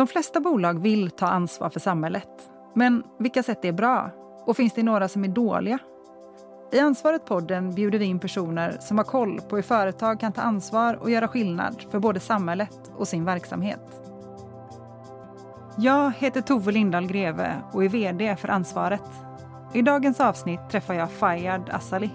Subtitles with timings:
[0.00, 2.28] De flesta bolag vill ta ansvar för samhället.
[2.74, 4.10] Men vilka sätt är bra?
[4.46, 5.78] Och finns det några som är dåliga?
[6.72, 10.94] I Ansvaret-podden bjuder vi in personer som har koll på hur företag kan ta ansvar
[10.94, 14.02] och göra skillnad för både samhället och sin verksamhet.
[15.78, 19.10] Jag heter Tove Lindahl Greve och är VD för Ansvaret.
[19.74, 22.10] I dagens avsnitt träffar jag Fayyad Asali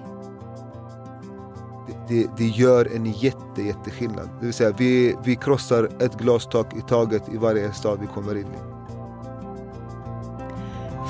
[2.07, 4.29] det, det, gör en jätte, jätteskillnad.
[4.39, 8.35] Det vill säga vi, vi krossar ett glastak i taget i varje stad vi kommer
[8.35, 8.75] in i.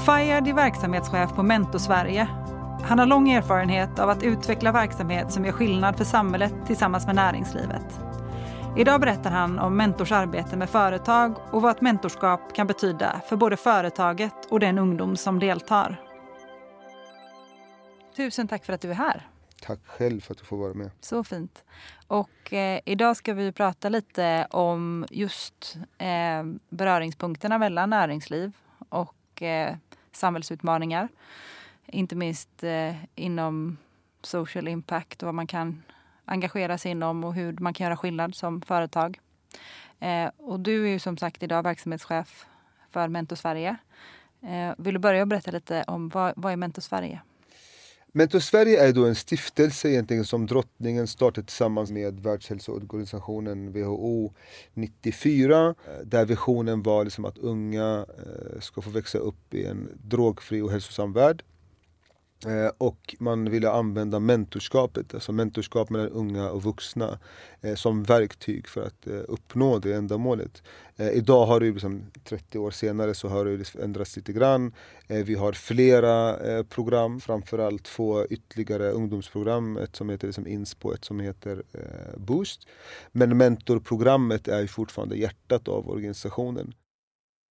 [0.05, 2.27] Fayad är verksamhetschef på Mento Sverige.
[2.83, 7.15] Han har lång erfarenhet av att utveckla verksamhet som gör skillnad för samhället tillsammans med
[7.15, 7.99] näringslivet.
[8.77, 13.35] Idag berättar han om mentors arbete med företag och vad ett mentorskap kan betyda för
[13.35, 16.01] både företaget och den ungdom som deltar.
[18.15, 19.29] Tusen tack för att du är här.
[19.65, 20.91] Tack själv för att du får vara med.
[21.01, 21.63] Så fint.
[22.07, 28.51] Och eh, idag ska vi prata lite om just eh, beröringspunkterna mellan näringsliv
[28.89, 29.75] och eh,
[30.11, 31.07] samhällsutmaningar.
[31.85, 33.77] Inte minst eh, inom
[34.21, 35.83] social impact och vad man kan
[36.25, 39.19] engagera sig inom och hur man kan göra skillnad som företag.
[39.99, 42.45] Eh, och du är ju som sagt idag verksamhetschef
[42.91, 43.77] för Mentor Sverige.
[44.41, 47.21] Eh, vill du börja och berätta lite om vad, vad är Mentor Sverige?
[48.17, 54.33] Mentor Sverige är då en stiftelse egentligen som drottningen startade tillsammans med Världshälsoorganisationen WHO
[54.73, 55.75] 94.
[56.03, 60.71] Där visionen var liksom att unga eh, ska få växa upp i en drogfri och
[60.71, 61.43] hälsosam värld.
[62.43, 67.19] Eh, och man ville använda mentorskapet, alltså mentorskap mellan unga och vuxna
[67.61, 70.63] eh, som verktyg för att eh, uppnå det ändamålet.
[70.95, 74.73] Eh, idag har det liksom, 30 år senare så har det liksom ändrats lite grann.
[75.07, 79.77] Eh, vi har flera eh, program, framförallt två ytterligare ungdomsprogram.
[79.77, 81.63] Ett som heter liksom Inspo, ett som heter
[82.17, 82.67] Boost.
[83.11, 86.73] Men mentorprogrammet är fortfarande hjärtat av organisationen.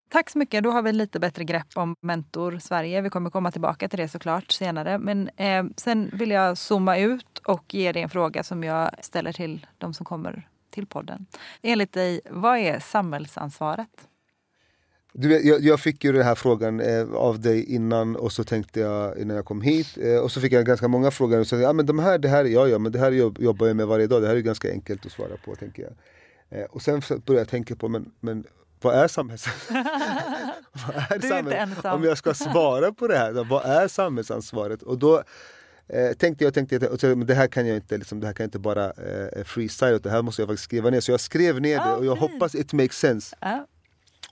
[0.08, 0.64] Tack så mycket.
[0.64, 3.00] Då har vi lite bättre grepp om Mentor Sverige.
[3.00, 4.98] Vi kommer komma tillbaka till det såklart senare.
[4.98, 9.32] Men eh, sen vill jag zooma ut och ge dig en fråga som jag ställer
[9.32, 11.26] till de som kommer till podden.
[11.62, 14.08] Enligt dig, vad är samhällsansvaret?
[15.12, 18.80] Du jag, jag, fick ju den här frågan eh, av dig innan och så tänkte
[18.80, 21.56] jag innan jag kom hit eh, och så fick jag ganska många frågor och så
[21.56, 23.12] ja men de här, det här, ja ja men det här
[23.42, 25.92] jobbar jag med varje dag, det här är ganska enkelt att svara på tänker jag.
[26.60, 28.44] Eh, och sen började jag tänka på men, men
[28.84, 29.86] vad är samhällsansvaret?
[30.72, 34.82] vad är samhälls Om jag ska svara på det här, vad är samhällsansvaret?
[34.82, 35.22] Och då
[35.88, 38.44] eh, tänkte jag, tänkte jag, men det här kan jag inte, liksom, det här kan
[38.44, 41.00] inte bara eh, freestyle, det här måste jag faktiskt skriva ner.
[41.00, 43.36] Så jag skrev ner det och jag hoppas it makes sense.
[43.46, 43.62] Uh.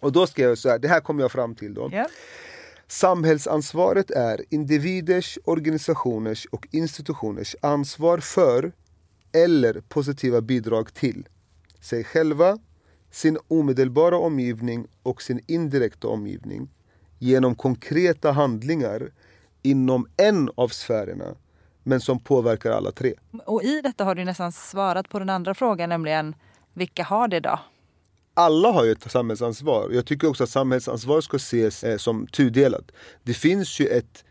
[0.01, 1.91] Och då skrev jag så här, det här kom jag fram till då.
[1.93, 2.07] Yeah.
[2.89, 8.73] Samhällsansvaret är individers, organisationers och institutioners ansvar för
[9.33, 11.29] eller positiva bidrag till
[11.81, 12.59] sig själva,
[13.13, 16.69] sin omedelbara omgivning och sin indirekta omgivning
[17.19, 19.11] genom konkreta handlingar
[19.63, 21.35] inom en av sfärerna
[21.83, 23.15] men som påverkar alla tre.
[23.47, 26.35] Och i detta har du nästan svarat på den andra frågan, nämligen
[26.73, 27.59] vilka har det då?
[28.35, 29.91] Alla har ju ett samhällsansvar.
[29.91, 32.93] Jag tycker också att samhällsansvar ska ses eh, som tudelat.
[33.23, 34.25] Det finns ju ett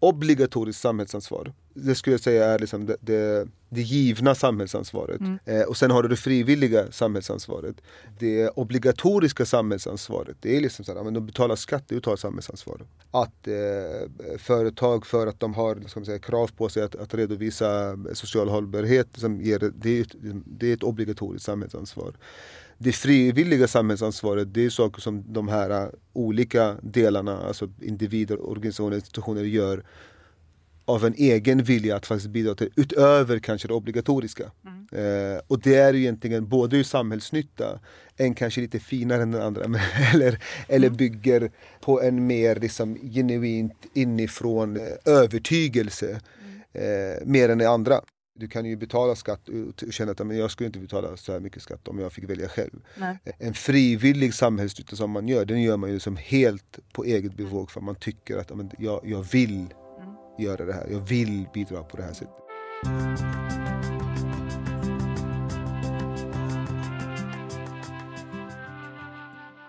[0.00, 1.52] obligatoriskt samhällsansvar
[1.84, 5.20] det skulle jag säga är liksom det, det, det givna samhällsansvaret.
[5.20, 5.38] Mm.
[5.44, 7.76] Eh, och sen har du det frivilliga samhällsansvaret.
[8.18, 12.80] Det obligatoriska samhällsansvaret, det är liksom så att de betalar skatt, det är samhällsansvar.
[13.10, 17.98] Att eh, företag för att de har man säga, krav på sig att, att redovisa
[18.12, 22.12] social hållbarhet, som ger, det, är ett, det är ett obligatoriskt samhällsansvar.
[22.78, 29.42] Det frivilliga samhällsansvaret, det är saker som de här olika delarna, alltså individer, organisationer, institutioner
[29.42, 29.84] gör
[30.88, 34.50] av en egen vilja att faktiskt bidra till, utöver kanske det obligatoriska.
[34.66, 35.34] Mm.
[35.34, 37.80] Eh, och det är ju egentligen både ur samhällsnytta,
[38.16, 39.62] en kanske lite finare än den andra,
[40.14, 40.96] eller, eller mm.
[40.96, 41.50] bygger
[41.80, 46.60] på en mer liksom, genuint inifrån eh, övertygelse mm.
[46.72, 48.00] eh, mer än det andra.
[48.34, 51.40] Du kan ju betala skatt och känna att men jag skulle inte betala så här
[51.40, 52.80] mycket skatt om jag fick välja själv.
[52.96, 53.18] Nej.
[53.38, 57.70] En frivillig samhällsnytta som man gör, den gör man ju som helt på eget bevåg
[57.70, 59.66] för att man tycker att men, jag, jag vill
[60.38, 60.86] göra det här.
[60.90, 62.34] Jag vill bidra på det här sättet.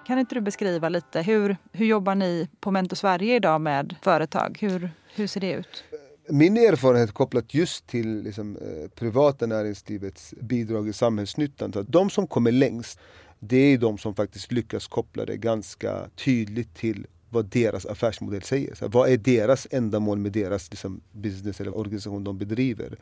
[0.09, 4.57] Kan inte du beskriva lite, hur, hur jobbar ni på Mentor Sverige idag med företag?
[4.61, 5.83] Hur, hur ser det ut?
[6.29, 12.27] Min erfarenhet kopplat just till liksom, eh, privata näringslivets bidrag i samhällsnyttan, att de som
[12.27, 12.99] kommer längst,
[13.39, 18.75] det är de som faktiskt lyckas koppla det ganska tydligt till vad deras affärsmodell säger.
[18.75, 22.97] Så vad är deras ändamål med deras liksom, business eller organisation de bedriver?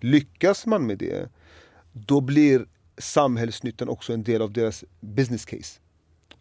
[0.00, 1.28] Lyckas man med det,
[1.92, 2.66] då blir
[2.98, 5.80] samhällsnyttan också en del av deras business case.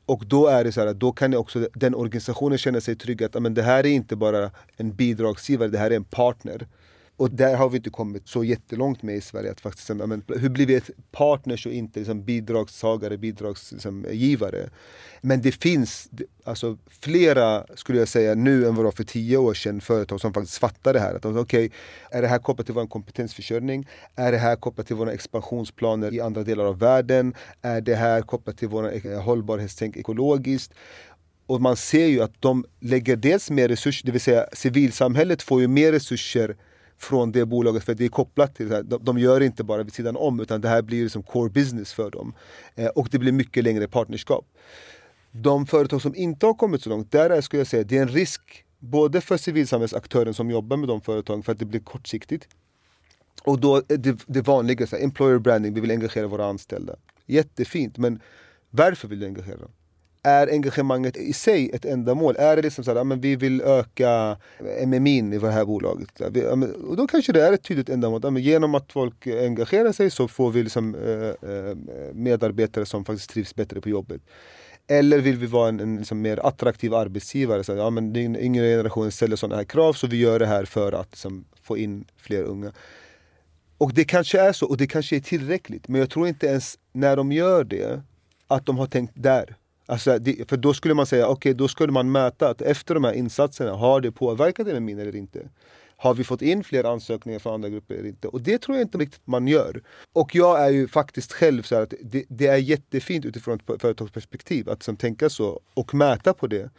[0.05, 3.41] Och då är det så här, då kan också den organisationen känna sig trygg att
[3.41, 6.67] men det här är inte bara en bidragsgivare, det här är en partner.
[7.19, 9.51] Och där har vi inte kommit så jättelångt med i Sverige.
[9.51, 14.59] Att faktiskt, men, hur blir vi ett partners och inte liksom, bidragstagare, bidragsgivare?
[14.59, 14.77] Liksom,
[15.21, 16.09] men det finns
[16.43, 20.21] alltså, flera, skulle jag säga, nu än vad det var för tio år sedan, företag
[20.21, 21.15] som faktiskt fattar det här.
[21.15, 21.77] Att de okej, okay,
[22.11, 23.87] är det här kopplat till vår kompetensförsörjning?
[24.15, 27.33] Är det här kopplat till våra expansionsplaner i andra delar av världen?
[27.61, 30.73] Är det här kopplat till vår hållbarhetstänk ekologiskt?
[31.45, 35.61] Och man ser ju att de lägger dels mer resurser, det vill säga civilsamhället får
[35.61, 36.55] ju mer resurser
[36.99, 38.83] från det bolaget för det är kopplat till här.
[38.83, 41.93] De, de gör inte bara vid sidan om utan det här blir liksom core business
[41.93, 42.33] för dem.
[42.75, 44.45] Eh, och det blir mycket längre partnerskap.
[45.31, 48.01] De företag som inte har kommit så långt, där är, skulle jag säga, det är
[48.01, 52.47] en risk både för civilsamhällsaktören som jobbar med de företagen för att det blir kortsiktigt.
[53.43, 56.95] Och då det, det vanliga, så här, employer branding, vi vill engagera våra anställda.
[57.25, 58.19] Jättefint, men
[58.69, 59.71] varför vill du engagera dem?
[60.23, 62.35] Är engagemanget i sig ett ändamål?
[62.39, 64.37] Är det liksom så att men vi vill öka
[64.85, 66.21] MMIn i det här bolaget?
[66.89, 68.39] Och då kanske det är ett tydligt ändamål.
[68.39, 71.75] genom att folk engagerar sig så får vi liksom, eh, eh,
[72.13, 74.21] medarbetare som faktiskt trivs bättre på jobbet.
[74.87, 77.63] Eller vill vi vara en, en liksom mer attraktiv arbetsgivare?
[77.63, 80.65] Så, ja, men den yngre generationen ställer sådana här krav så vi gör det här
[80.65, 82.71] för att liksom, få in fler unga.
[83.77, 86.77] Och det kanske är så och det kanske är tillräckligt men jag tror inte ens
[86.91, 88.01] när de gör det
[88.47, 89.55] att de har tänkt där.
[89.89, 92.93] Alltså, det, för då skulle man säga, okej okay, då skulle man mäta att efter
[92.93, 95.49] de här insatserna, har det påverkat MMIn eller inte?
[95.97, 98.27] Har vi fått in fler ansökningar från andra grupper eller inte?
[98.27, 99.81] Och det tror jag inte riktigt man gör.
[100.13, 104.69] Och jag är ju faktiskt själv så att det, det, är jättefint utifrån ett företagsperspektiv
[104.69, 106.69] att som tänka så och mäta på det.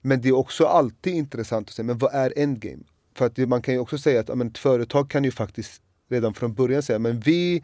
[0.00, 2.82] Men det är också alltid intressant att säga, men vad är endgame?
[3.14, 5.82] För att det, man kan ju också säga att men, ett företag kan ju faktiskt
[6.10, 7.62] redan från början säga, men vi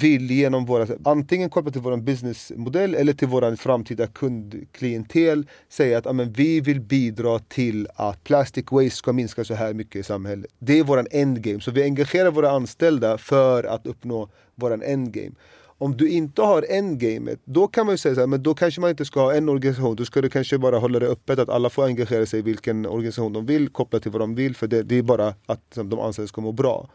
[0.00, 6.06] vill genom våra, antingen kopplat till vår businessmodell eller till vår framtida kundklientel säga att
[6.06, 10.50] amen, vi vill bidra till att plastic waste ska minska så här mycket i samhället.
[10.58, 11.60] Det är våran endgame.
[11.60, 15.32] Så vi engagerar våra anställda för att uppnå våran endgame.
[15.78, 18.80] Om du inte har endgamet, då kan man ju säga så här, men då kanske
[18.80, 19.96] man inte ska ha en organisation.
[19.96, 22.86] Då ska du kanske bara hålla det öppet att alla får engagera sig i vilken
[22.86, 24.56] organisation de vill, kopplat till vad de vill.
[24.56, 26.88] För det, det är bara att de anställda ska må bra.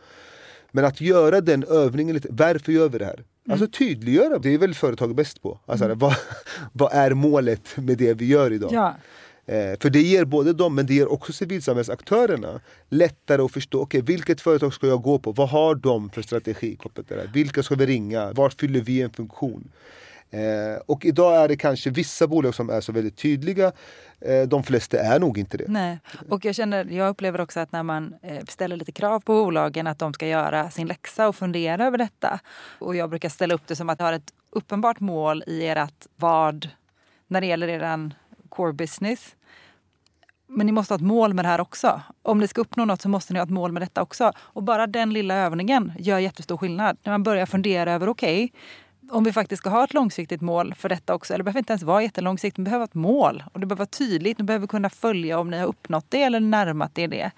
[0.71, 3.13] Men att göra den övningen lite, varför gör vi det här?
[3.13, 3.25] Mm.
[3.51, 5.59] Alltså tydliggöra, det är väl företag bäst på.
[5.65, 5.99] Alltså, mm.
[5.99, 6.15] vad,
[6.73, 8.71] vad är målet med det vi gör idag?
[8.73, 8.95] Ja.
[9.45, 14.01] Eh, för det ger både dem, men det ger också civilsamhällsaktörerna lättare att förstå, okay,
[14.01, 15.31] vilket företag ska jag gå på?
[15.31, 17.31] Vad har de för strategi kopplat till det här?
[17.33, 18.33] Vilka ska vi ringa?
[18.33, 19.71] Var fyller vi en funktion?
[20.31, 23.71] Eh, och idag är det kanske vissa bolag som är så väldigt tydliga.
[24.21, 25.65] Eh, de flesta är nog inte det.
[25.67, 25.99] Nej.
[26.29, 29.87] Och jag, känner, jag upplever också att när man eh, ställer lite krav på bolagen
[29.87, 32.39] att de ska göra sin läxa och fundera över detta.
[32.79, 36.69] Och jag brukar ställa upp det som att ha ett uppenbart mål i ert vad
[37.27, 38.11] när det gäller er
[38.49, 39.35] core business.
[40.47, 42.01] Men ni måste ha ett mål med det här också.
[42.21, 44.31] Om ni ska uppnå något så måste ni ha ett mål med detta också.
[44.37, 46.97] Och bara den lilla övningen gör jättestor skillnad.
[47.03, 48.59] När man börjar fundera över, okej, okay,
[49.09, 51.73] om vi faktiskt ska ha ett långsiktigt mål för detta också, eller det behöver inte
[51.73, 53.43] ens vara jättelångsiktigt, men behöver ett mål.
[53.53, 56.39] Och det behöver vara tydligt, ni behöver kunna följa om ni har uppnått det eller
[56.39, 57.31] närmat er det.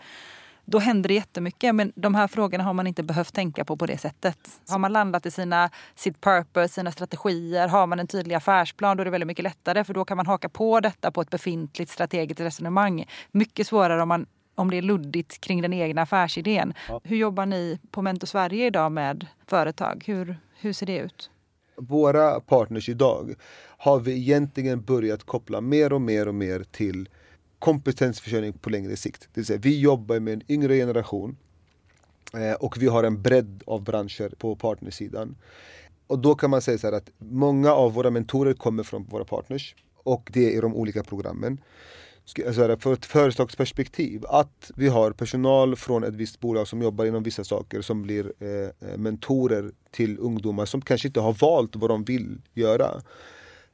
[0.66, 3.86] Då händer det jättemycket, men de här frågorna har man inte behövt tänka på på
[3.86, 4.38] det sättet.
[4.70, 9.02] Har man landat i sina, sitt purpose, sina strategier, har man en tydlig affärsplan, då
[9.02, 11.92] är det väldigt mycket lättare för då kan man haka på detta på ett befintligt
[11.92, 13.06] strategiskt resonemang.
[13.32, 16.74] Mycket svårare om man om det är luddigt kring den egna affärsidén.
[16.90, 17.02] Ja.
[17.04, 20.04] Hur jobbar ni på Mentor Sverige idag med företag?
[20.08, 21.30] Hur, hur ser det ut?
[21.88, 23.34] Våra partners idag
[23.78, 27.10] har vi egentligen börjat koppla mer och mer och mer till
[27.60, 29.22] kompetensförsörjning på längre sikt.
[29.22, 31.38] Det vill säga, vi jobbar med en yngre generation
[32.34, 35.36] eh, och vi har en bredd av branscher på partnersidan.
[36.08, 39.26] Och då kan man säga så här att många av våra mentorer kommer från våra
[39.26, 41.58] partners och det är i de olika programmen
[42.48, 47.24] alltså för ett företagsperspektiv att vi har personal från ett visst bolag som jobbar inom
[47.24, 51.90] vissa saker som blir eh, eh, mentorer till ungdomar som kanske inte har valt vad
[51.90, 53.02] de vill göra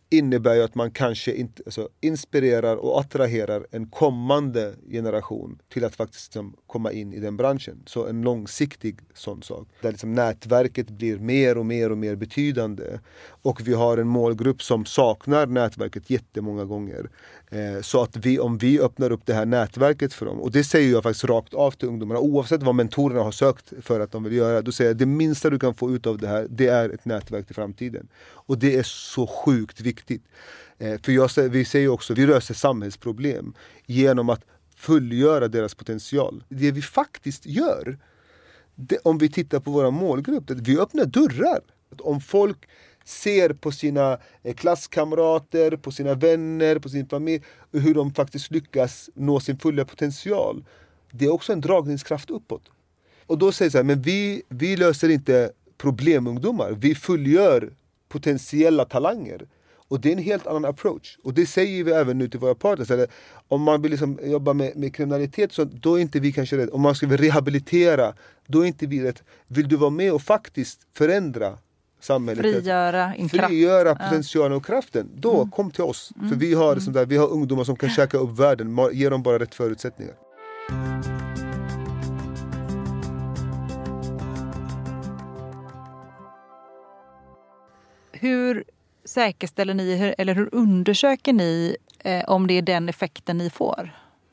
[0.09, 5.95] innebär ju att man kanske inte, alltså, inspirerar och attraherar en kommande generation till att
[5.95, 7.83] faktiskt liksom, komma in i den branschen.
[7.85, 9.67] Så en långsiktig sån sak.
[9.81, 12.99] Där liksom, nätverket blir mer och mer och mer betydande.
[13.41, 17.09] Och vi har en målgrupp som saknar nätverket jättemånga gånger.
[17.49, 20.63] Eh, så att vi, om vi öppnar upp det här nätverket för dem, och det
[20.63, 24.23] säger jag faktiskt rakt av till ungdomarna oavsett vad mentorerna har sökt för att de
[24.23, 24.61] vill göra.
[24.61, 27.05] Då säger jag det minsta du kan få ut av det här, det är ett
[27.05, 28.07] nätverk till framtiden.
[28.47, 30.23] Och det är så sjukt viktigt viktigt.
[30.77, 33.53] Eh, för jag, vi säger också, vi löser samhällsproblem
[33.85, 36.43] genom att fullgöra deras potential.
[36.49, 37.97] Det vi faktiskt gör,
[38.75, 41.61] det, om vi tittar på våra målgrupp, vi öppnar dörrar.
[41.99, 42.57] Om folk
[43.05, 49.09] ser på sina eh, klasskamrater, på sina vänner, på sin familj hur de faktiskt lyckas
[49.13, 50.65] nå sin fulla potential.
[51.11, 52.69] Det är också en dragningskraft uppåt.
[53.27, 57.73] Och då säger jag så här, men vi, vi löser inte problemungdomar, vi fullgör
[58.09, 59.47] potentiella talanger.
[59.87, 61.17] Och det är en helt annan approach.
[61.23, 63.09] Och det säger vi även nu till våra partners.
[63.47, 66.69] Om man vill liksom jobba med, med kriminalitet, så då är inte vi kanske rätt.
[66.69, 68.13] Om man ska rehabilitera,
[68.47, 69.23] då är inte vi rätt.
[69.47, 71.57] Vill du vara med och faktiskt förändra
[71.99, 72.41] samhället.
[72.41, 75.09] Frigöra, frigöra potentialen och kraften.
[75.15, 75.51] Då, mm.
[75.51, 76.11] kom till oss.
[76.15, 76.29] Mm.
[76.29, 79.23] För vi har, liksom där, vi har ungdomar som kan käka upp världen, ge dem
[79.23, 80.15] bara rätt förutsättningar.
[88.11, 88.63] Hur
[89.07, 93.89] säkerställer ni, eller hur undersöker ni eh, om det är den effekten ni får?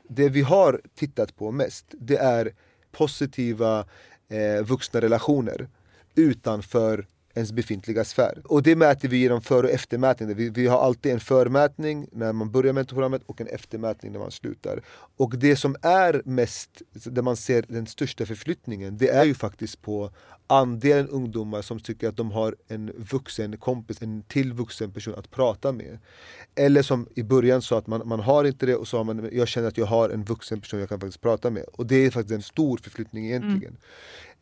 [0.08, 2.52] Det vi har tittat på mest, det är
[2.92, 3.84] positiva
[4.28, 5.68] eh, vuxna relationer
[6.14, 8.42] utanför ens befintliga sfär.
[8.44, 10.34] Och det mäter vi genom för och eftermätning.
[10.34, 14.30] Vi, vi har alltid en förmätning när man börjar mentorprogrammet och en eftermätning när man
[14.30, 14.82] slutar.
[15.16, 19.82] Och det som är mest, där man ser den största förflyttningen, det är ju faktiskt
[19.82, 20.10] på
[20.46, 25.30] andelen ungdomar som tycker att de har en vuxen kompis, en till vuxen person att
[25.30, 25.98] prata med.
[26.54, 29.28] Eller som i början sa att man, man har inte det och så har man,
[29.32, 31.62] jag känner att jag har en vuxen person jag kan faktiskt prata med.
[31.62, 33.62] Och det är faktiskt en stor förflyttning egentligen.
[33.62, 33.80] Mm.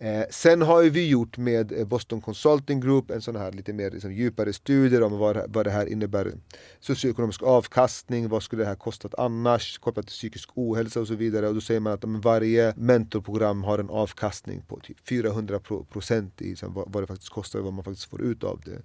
[0.03, 3.91] Eh, sen har vi gjort med eh, Boston Consulting Group en sån här lite mer
[3.91, 6.33] liksom, djupare studier om vad, vad det här innebär.
[6.81, 11.49] Socioekonomisk avkastning, vad skulle det här kostat annars kopplat till psykisk ohälsa och så vidare.
[11.49, 15.61] Och då säger man att om varje mentorprogram har en avkastning på typ 400
[15.93, 18.61] procent i liksom, vad, vad det faktiskt kostar och vad man faktiskt får ut av
[18.65, 18.83] det.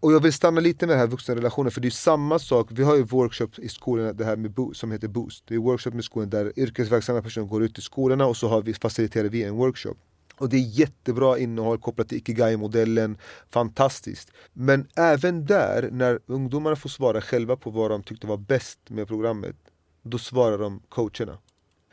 [0.00, 2.82] Och jag vill stanna lite med den här vuxenrelationen för det är samma sak, vi
[2.82, 5.44] har ju workshops i skolorna det här med boost, som heter Boost.
[5.46, 8.62] Det är workshop med skolan där yrkesverksamma personer går ut i skolorna och så har
[8.62, 9.96] vi, faciliterar vi en workshop.
[10.38, 13.18] Och det är jättebra innehåll kopplat till Ikigai-modellen,
[13.50, 14.30] fantastiskt.
[14.52, 19.08] Men även där, när ungdomarna får svara själva på vad de tyckte var bäst med
[19.08, 19.56] programmet,
[20.02, 21.38] då svarar de coacherna.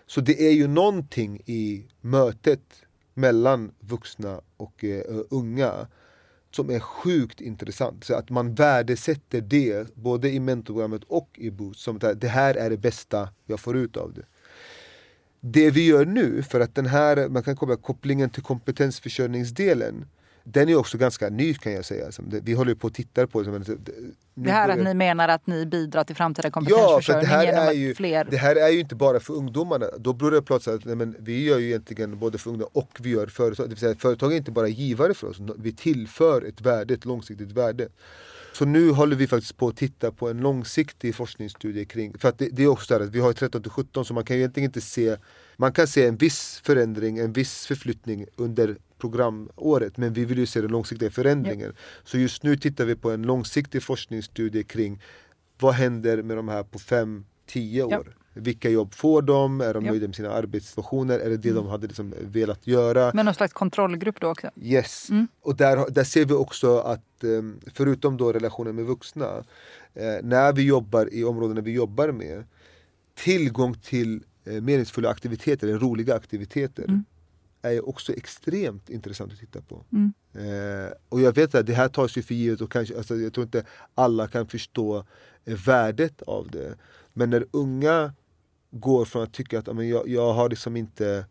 [0.07, 2.83] Så det är ju någonting i mötet
[3.13, 5.87] mellan vuxna och uh, unga
[6.51, 8.03] som är sjukt intressant.
[8.03, 12.55] Så att man värdesätter det, både i mentorprogrammet och i Boost, som att det här
[12.55, 14.25] är det bästa jag får ut av det.
[15.45, 20.05] Det vi gör nu, för att den här, man kan koppla kopplingen till kompetensförsörjningsdelen
[20.43, 22.11] den är också ganska ny kan jag säga.
[22.43, 23.77] Vi håller på att titta på det.
[24.33, 27.95] Det här att ni menar att ni bidrar till framtida kompetensförsörjning ja, genom att ju,
[27.95, 28.27] fler...
[28.29, 29.85] Det här är ju inte bara för ungdomarna.
[29.97, 32.97] Då beror det plötsligt att nej, men vi gör ju egentligen både för ungdomar och
[32.99, 33.65] vi gör företag.
[33.65, 35.37] Det vill säga företag är inte bara givare för oss.
[35.57, 37.87] Vi tillför ett värde, ett långsiktigt värde.
[38.53, 42.37] Så nu håller vi faktiskt på att titta på en långsiktig forskningsstudie kring, för att
[42.37, 44.69] det, det är också så att vi har 13 till 17 så man kan egentligen
[44.69, 45.17] inte se
[45.57, 50.45] man kan se en viss förändring, en viss förflyttning under programåret men vi vill ju
[50.45, 51.73] se den långsiktiga förändringen.
[51.75, 51.81] Ja.
[52.03, 55.01] Så just nu tittar vi på en långsiktig forskningsstudie kring
[55.59, 58.13] vad händer med de här på 5-10 år?
[58.17, 58.22] Ja.
[58.33, 59.61] Vilka jobb får de?
[59.61, 59.91] Är de ja.
[59.91, 61.19] nöjda med sina arbetssituationer?
[61.19, 61.63] Är det det mm.
[61.63, 63.11] de hade liksom velat göra?
[63.13, 64.49] Men någon slags kontrollgrupp då också?
[64.61, 65.09] Yes.
[65.09, 65.27] Mm.
[65.41, 69.43] Och där, där ser vi också att ehm, förutom då relationen med vuxna
[69.93, 72.43] eh, när vi jobbar i områden vi jobbar med
[73.15, 77.03] tillgång till eh, meningsfulla aktiviteter, roliga aktiviteter mm.
[77.61, 79.85] är också extremt intressant att titta på.
[79.91, 80.13] Mm.
[80.33, 83.33] Eh, och jag vet att det här tas ju för givet och kanske, alltså, jag
[83.33, 85.05] tror inte alla kan förstå
[85.45, 86.75] värdet av det.
[87.13, 88.13] Men när unga
[88.73, 91.25] går från att tycka att men jag, jag har liksom inte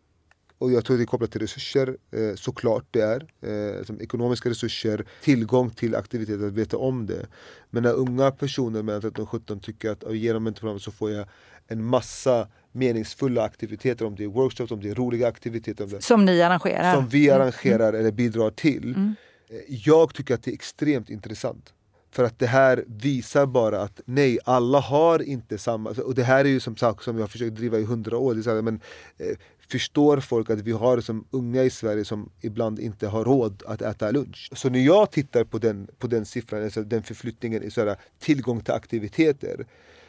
[0.63, 3.27] och jag tror det är kopplat till resurser, eh, såklart det är.
[3.41, 7.27] Eh, ekonomiska resurser, tillgång till aktiviteter, att veta om det.
[7.69, 11.27] Men när unga personer mellan 13 och 17 tycker att genom mentorprogrammet så får jag
[11.67, 15.85] en massa meningsfulla aktiviteter, om det är workshops, om det är roliga aktiviteter.
[15.85, 16.95] Det, som ni arrangerar?
[16.95, 17.41] Som vi mm.
[17.41, 18.01] arrangerar mm.
[18.01, 18.95] eller bidrar till.
[18.95, 19.15] Mm.
[19.49, 21.73] Eh, jag tycker att det är extremt intressant.
[22.13, 25.89] För att det här visar bara att nej, alla har inte samma...
[25.89, 28.17] Alltså, och det här är ju som sagt som jag har försökt driva i hundra
[28.17, 28.35] år.
[28.35, 28.79] Det så här, men,
[29.17, 29.37] eh,
[29.69, 33.81] förstår folk att vi har som unga i Sverige som ibland inte har råd att
[33.81, 34.49] äta lunch.
[34.53, 37.95] Så när jag tittar på den, på den siffran, alltså den förflyttningen i så här,
[38.19, 39.65] tillgång till aktiviteter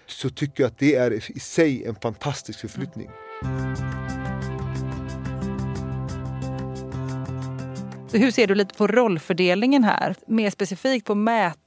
[0.06, 3.10] så tycker jag att det är i sig en fantastisk förflyttning.
[8.12, 10.14] Hur ser du lite på rollfördelningen här?
[10.26, 11.58] Mer specifikt på mät,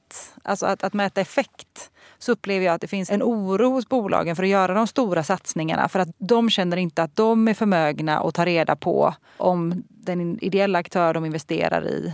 [0.42, 4.36] alltså att, att mäta effekt så upplever jag att det finns en oro hos bolagen
[4.36, 5.88] för att göra de stora satsningarna.
[5.88, 10.44] För att de känner inte att de är förmögna att ta reda på om den
[10.44, 12.12] ideella aktör de investerar i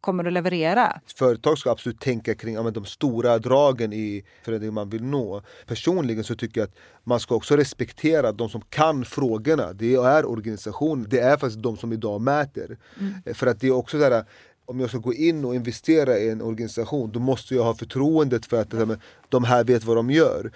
[0.00, 1.00] kommer att leverera.
[1.16, 5.42] Företag ska absolut tänka kring ja, de stora dragen i förändringen man vill nå.
[5.66, 9.72] Personligen så tycker jag att man ska också respektera de som kan frågorna.
[9.72, 12.78] Det är organisationen, det är faktiskt de som idag mäter.
[13.00, 13.34] Mm.
[13.34, 14.24] För att det är också så här,
[14.70, 18.46] om jag ska gå in och investera i en organisation då måste jag ha förtroendet
[18.46, 18.98] för att
[19.28, 20.52] de här vet vad de gör.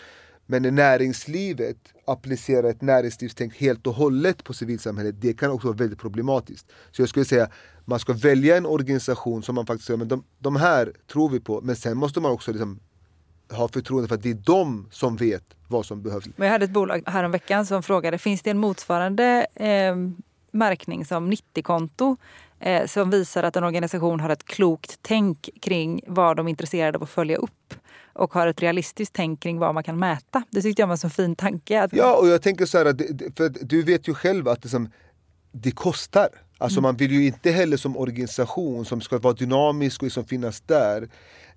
[0.47, 5.76] Men när näringslivet applicerar ett näringslivstänk helt och hållet på civilsamhället, det kan också vara
[5.76, 6.66] väldigt problematiskt.
[6.92, 7.49] Så jag skulle säga,
[7.85, 11.40] man ska välja en organisation som man faktiskt säger, men de, de här tror vi
[11.40, 12.80] på, men sen måste man också liksom
[13.50, 16.25] ha förtroende för att det är de som vet vad som behövs.
[16.37, 19.97] Men jag hade ett bolag häromveckan som frågade, finns det en motsvarande eh,
[20.50, 22.16] märkning som 90-konto
[22.64, 26.99] eh, som visar att en organisation har ett klokt tänk kring vad de är intresserade
[26.99, 27.75] av att följa upp
[28.12, 30.42] och har ett realistiskt tänk kring vad man kan mäta.
[30.50, 31.83] Det tyckte jag var en så fin tanke.
[31.83, 31.92] Att...
[31.92, 32.85] Ja, och jag tänker så här,
[33.37, 34.90] för du vet ju själv att det, som,
[35.52, 36.28] det kostar.
[36.59, 36.88] Alltså mm.
[36.88, 41.09] man vill ju inte heller som organisation som ska vara dynamisk och liksom finnas där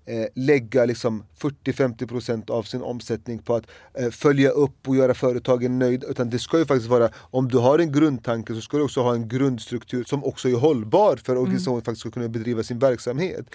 [0.08, 5.78] eh, lägga liksom 40-50% av sin omsättning på att eh, följa upp och göra företagen
[5.78, 6.06] nöjda.
[6.06, 9.02] Utan det ska ju faktiskt vara, om du har en grundtanke så ska du också
[9.02, 11.84] ha en grundstruktur som också är hållbar för att organisationen mm.
[11.84, 13.46] faktiskt ska kunna bedriva sin verksamhet.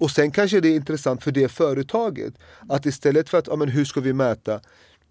[0.00, 2.34] Och sen kanske det är intressant för det företaget
[2.68, 4.60] att istället för att, ja, men hur ska vi mäta?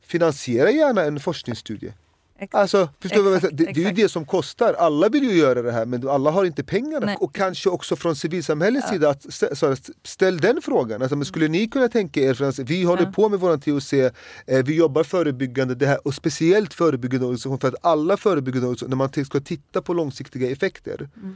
[0.01, 1.93] Finansiera gärna en forskningsstudie.
[2.41, 2.55] Exakt.
[2.55, 4.73] Alltså, förstår exakt, det, det, är ju det som kostar.
[4.73, 7.05] Alla vill ju göra det här men alla har inte pengarna.
[7.05, 7.17] Nej.
[7.19, 8.93] Och kanske också från civilsamhällets ja.
[8.93, 11.01] sida, att stä, ställ den frågan.
[11.01, 13.11] Alltså, men skulle ni kunna tänka er, för vi håller ja.
[13.11, 14.11] på med vår TOC, eh,
[14.45, 19.19] vi jobbar förebyggande det här, och speciellt förebyggande organisation för att alla förebyggande organisationer, när
[19.19, 21.35] man ska titta på långsiktiga effekter mm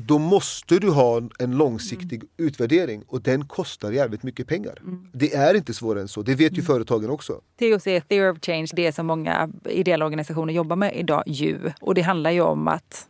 [0.00, 2.28] då måste du ha en långsiktig mm.
[2.36, 4.78] utvärdering och den kostar jävligt mycket pengar.
[4.82, 5.06] Mm.
[5.12, 6.66] Det är inte svårare än så, det vet ju mm.
[6.66, 7.32] företagen också.
[7.58, 11.58] TOC, Theory of Change, det som många ideella organisationer jobbar med idag ju.
[11.80, 13.06] Och det handlar ju om att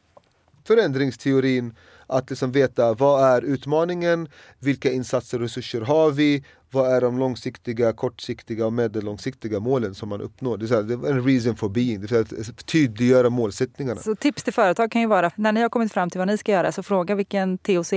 [0.64, 1.74] Förändringsteorin,
[2.06, 4.28] att liksom veta vad är utmaningen,
[4.58, 10.08] vilka insatser och resurser har vi, vad är de långsiktiga, kortsiktiga och medellångsiktiga målen som
[10.08, 10.56] man uppnår?
[10.56, 14.00] Det är, en reason for being, det är att tydliggöra målsättningarna.
[14.00, 16.38] Så tips till företag kan ju vara, när ni har kommit fram till vad ni
[16.38, 17.90] ska göra, så fråga vilken TOC,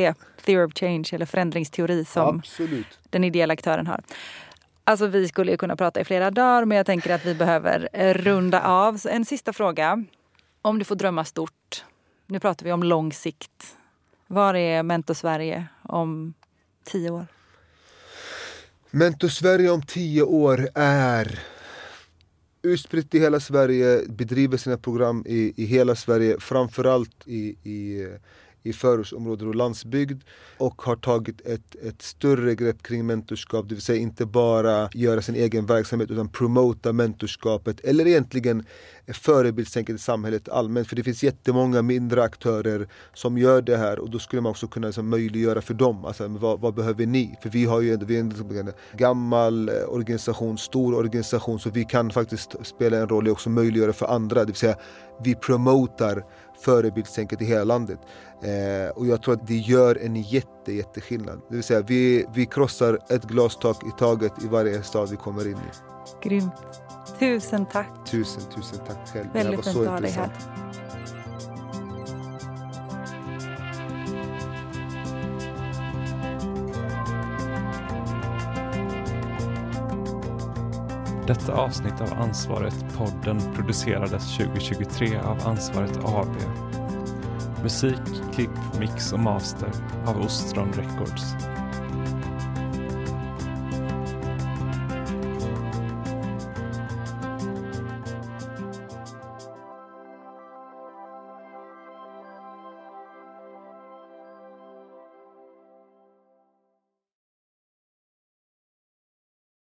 [0.46, 3.00] Theory of Change eller förändringsteori som Absolut.
[3.10, 4.04] den ideella aktören har.
[4.84, 7.90] Alltså vi skulle ju kunna prata i flera dagar men jag tänker att vi behöver
[8.14, 8.98] runda av.
[8.98, 10.04] Så en sista fråga.
[10.62, 11.86] Om du får drömma stort,
[12.28, 13.78] nu pratar vi om lång sikt.
[14.28, 16.34] Var är Mentor Sverige om
[16.84, 17.28] tio år?
[18.94, 21.40] Mentor Sverige om tio år är
[22.62, 28.08] utspritt i hela Sverige, bedriver sina program i, i hela Sverige, framförallt i, i
[28.64, 30.24] i förortsområden och landsbygd
[30.58, 35.22] och har tagit ett, ett större grepp kring mentorskap, det vill säga inte bara göra
[35.22, 38.66] sin egen verksamhet utan promota mentorskapet eller egentligen
[39.08, 40.88] förebildstänket i samhället allmänt.
[40.88, 44.68] För det finns jättemånga mindre aktörer som gör det här och då skulle man också
[44.68, 46.06] kunna liksom möjliggöra för dem.
[46.06, 47.38] Alltså, vad, vad behöver ni?
[47.42, 51.86] För vi har ju vi är liksom en, gammal eh, organisation, stor organisation så vi
[51.86, 54.40] kan faktiskt spela en roll i också möjliggöra för andra.
[54.40, 54.76] Det vill säga
[55.24, 56.24] vi promotar
[56.62, 58.00] förebildstänket i hela landet.
[58.44, 61.42] Eh, och jag tror att det gör en jätte, jätteskillnad.
[61.50, 65.48] Det vill säga vi, vi krossar ett glastak i taget i varje stad vi kommer
[65.48, 66.28] in i.
[66.28, 66.54] Grymt.
[67.20, 67.90] Tusen tack.
[68.12, 69.28] Tusen, tusen tack själv.
[69.34, 70.32] Väldigt fint att ha dig här.
[81.28, 86.36] Detta avsnitt av Ansvaret-podden producerades 2023 av Ansvaret AB.
[87.64, 89.70] Musik, klipp, mix och master
[90.06, 91.51] av Ostron Records.